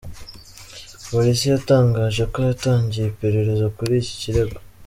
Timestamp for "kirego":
4.21-4.57